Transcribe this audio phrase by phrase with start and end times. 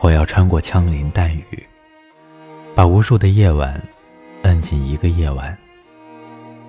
[0.00, 1.66] 我要穿过枪林弹雨，
[2.74, 3.82] 把无数的夜晚
[4.42, 5.56] 摁进一个夜晚，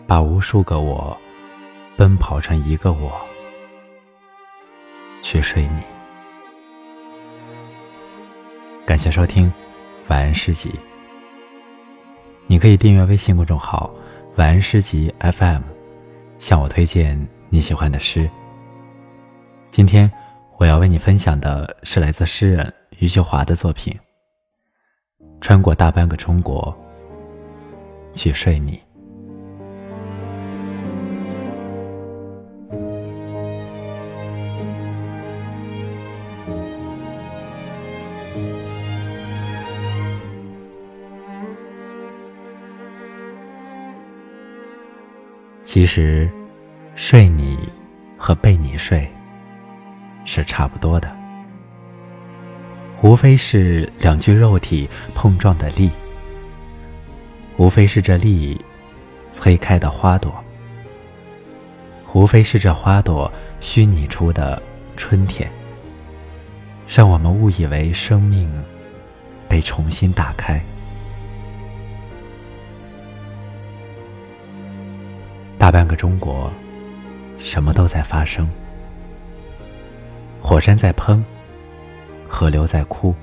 [0.07, 1.15] 把无数个我
[1.97, 3.11] 奔跑成一个我，
[5.21, 5.81] 去睡你。
[8.85, 9.51] 感谢收听，
[10.07, 10.71] 晚安诗集。
[12.47, 13.93] 你可以订阅微信公众号
[14.37, 15.61] “晚安诗集 FM”，
[16.39, 18.27] 向我推荐你喜欢的诗。
[19.69, 20.09] 今天
[20.57, 22.73] 我要为你分享的是来自诗人。
[22.99, 23.97] 余秀华的作品。
[25.39, 26.75] 穿过大半个中国，
[28.13, 28.79] 去睡你。
[45.63, 46.29] 其实，
[46.95, 47.57] 睡你
[48.17, 49.07] 和被你睡
[50.25, 51.16] 是差不多的。
[53.03, 55.91] 无非是两具肉体碰撞的力，
[57.57, 58.59] 无非是这力
[59.31, 60.43] 催开的花朵，
[62.13, 64.61] 无非是这花朵虚拟出的
[64.95, 65.49] 春天，
[66.87, 68.51] 让我们误以为生命
[69.47, 70.59] 被重新打开。
[75.59, 76.51] 大半个中国，
[77.37, 78.49] 什么都在发生，
[80.41, 81.23] 火山在喷。
[82.27, 83.15] 河流在哭，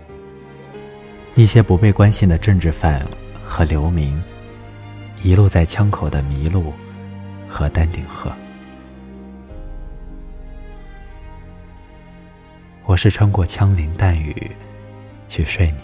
[1.35, 3.07] 一些不被关心的政治犯
[3.45, 4.21] 和流民，
[5.23, 6.73] 一路在枪口的麋鹿
[7.49, 8.33] 和丹顶鹤。
[12.85, 14.51] 我是穿过枪林弹雨
[15.27, 15.79] 去睡你，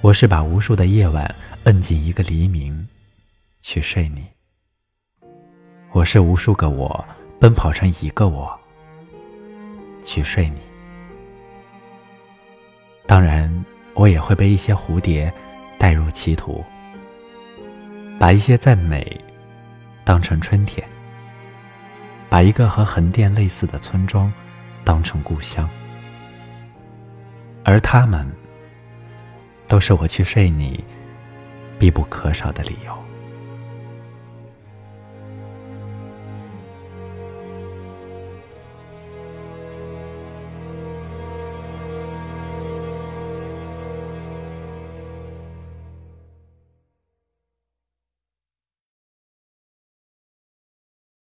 [0.00, 1.32] 我是把无数的夜晚
[1.64, 2.88] 摁进一个黎明
[3.60, 4.26] 去睡你，
[5.92, 7.04] 我是无数个我
[7.38, 8.58] 奔跑成一个我
[10.02, 10.71] 去睡你。
[13.12, 13.52] 当然，
[13.92, 15.30] 我也会被一些蝴蝶
[15.78, 16.64] 带入歧途，
[18.18, 19.20] 把一些赞美
[20.02, 20.82] 当成春天，
[22.30, 24.32] 把一个和横店类似的村庄
[24.82, 25.68] 当成故乡，
[27.64, 28.26] 而他们
[29.68, 30.82] 都是我去睡你
[31.78, 32.96] 必不可少的理由。